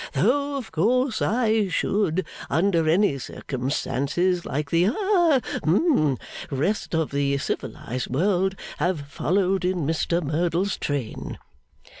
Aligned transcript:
Though 0.13 0.57
of 0.57 0.71
course 0.71 1.21
I 1.21 1.67
should, 1.67 2.25
under 2.49 2.89
any 2.89 3.19
circumstances, 3.19 4.47
like 4.47 4.71
the 4.71 4.85
ha, 4.85 5.41
hum 5.63 6.17
rest 6.49 6.95
of 6.95 7.11
the 7.11 7.37
civilised 7.37 8.07
world, 8.09 8.55
have 8.79 9.01
followed 9.01 9.63
in 9.63 9.85
Mr 9.85 10.23
Merdle's 10.23 10.75
train. 10.77 11.37